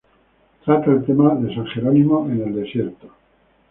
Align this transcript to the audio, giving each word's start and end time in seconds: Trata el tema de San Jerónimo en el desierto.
Trata 0.65 0.89
el 0.89 1.05
tema 1.05 1.35
de 1.35 1.53
San 1.53 1.67
Jerónimo 1.67 2.25
en 2.27 2.41
el 2.41 2.55
desierto. 2.55 3.11